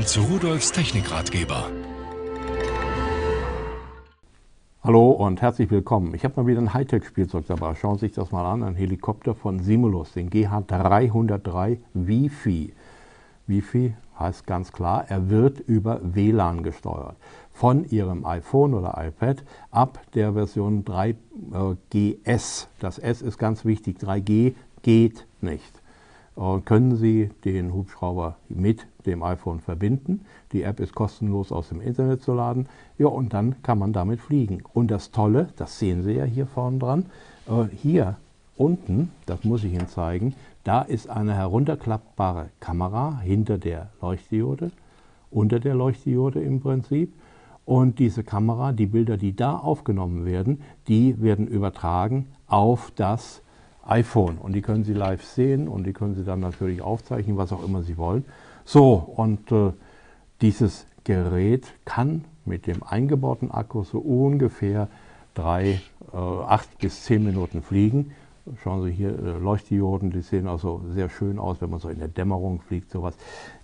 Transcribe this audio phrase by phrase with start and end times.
[0.00, 1.70] Willkommen zu Rudolfs Technikratgeber.
[4.82, 6.14] Hallo und herzlich willkommen.
[6.14, 7.74] Ich habe mal wieder ein Hightech-Spielzeug dabei.
[7.74, 8.62] Schauen Sie sich das mal an.
[8.62, 12.72] Ein Helikopter von Simulus, den GH303 Wi-Fi.
[13.46, 17.16] Wi-Fi heißt ganz klar, er wird über WLAN gesteuert.
[17.52, 22.68] Von Ihrem iPhone oder iPad ab der Version 3GS.
[22.78, 23.98] Das S ist ganz wichtig.
[23.98, 25.79] 3G geht nicht.
[26.36, 30.26] Äh, können Sie den Hubschrauber mit dem iPhone verbinden.
[30.52, 32.68] Die App ist kostenlos aus dem Internet zu laden.
[32.98, 34.62] Ja, und dann kann man damit fliegen.
[34.72, 37.06] Und das Tolle, das sehen Sie ja hier vorne dran,
[37.48, 38.16] äh, hier
[38.56, 40.34] unten, das muss ich Ihnen zeigen,
[40.64, 44.70] da ist eine herunterklappbare Kamera hinter der Leuchtdiode,
[45.30, 47.12] unter der Leuchtdiode im Prinzip.
[47.64, 53.42] Und diese Kamera, die Bilder, die da aufgenommen werden, die werden übertragen auf das
[53.90, 54.38] iPhone.
[54.38, 57.64] Und die können Sie live sehen und die können Sie dann natürlich aufzeichnen, was auch
[57.64, 58.24] immer Sie wollen.
[58.64, 59.72] So, und äh,
[60.40, 64.88] dieses Gerät kann mit dem eingebauten Akku so ungefähr
[65.34, 65.80] drei,
[66.12, 68.12] äh, acht bis zehn Minuten fliegen.
[68.62, 71.98] Schauen Sie hier, äh, Leuchtdioden, die sehen also sehr schön aus, wenn man so in
[71.98, 73.16] der Dämmerung fliegt, sowas.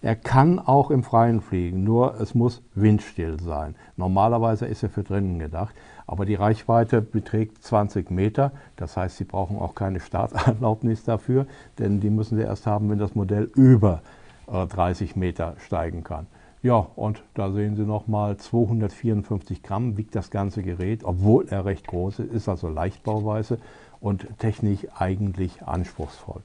[0.03, 3.75] Er kann auch im Freien fliegen, nur es muss windstill sein.
[3.97, 5.75] Normalerweise ist er für drinnen gedacht,
[6.07, 8.53] aber die Reichweite beträgt 20 Meter.
[8.77, 11.47] Das heißt, Sie brauchen auch keine Starterlaubnis dafür,
[11.79, 14.03] denn die müssen Sie erst haben, wenn das Modell über
[14.47, 16.27] 30 äh, Meter steigen kann.
[16.63, 21.87] Ja, und da sehen Sie nochmal 254 Gramm wiegt das ganze Gerät, obwohl er recht
[21.87, 23.59] groß ist, ist also Leichtbauweise
[24.01, 26.41] und technisch eigentlich anspruchsvoll.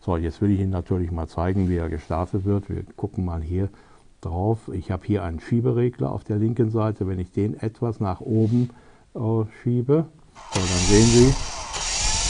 [0.00, 2.68] So, jetzt will ich Ihnen natürlich mal zeigen, wie er gestartet wird.
[2.68, 3.68] Wir gucken mal hier
[4.20, 4.70] drauf.
[4.72, 7.08] Ich habe hier einen Schieberegler auf der linken Seite.
[7.08, 8.70] Wenn ich den etwas nach oben
[9.14, 9.18] äh,
[9.62, 10.06] schiebe,
[10.54, 11.34] so, dann sehen Sie,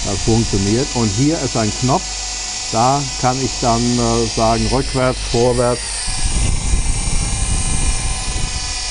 [0.07, 0.87] das funktioniert.
[0.95, 6.16] Und hier ist ein Knopf, da kann ich dann äh, sagen rückwärts, vorwärts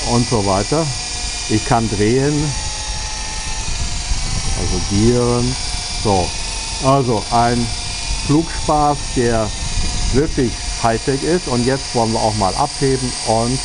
[0.06, 0.86] und so weiter.
[1.48, 2.52] Ich kann drehen,
[4.58, 5.56] also gieren.
[6.02, 6.28] So,
[6.84, 7.66] also ein
[8.26, 9.48] Flugspaß, der
[10.12, 10.52] wirklich
[10.82, 11.48] Hightech ist.
[11.48, 13.58] Und jetzt wollen wir auch mal abheben und